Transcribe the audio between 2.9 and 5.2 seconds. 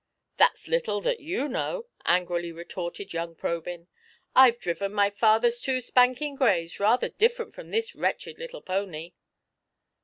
young Probyn;" I've driven my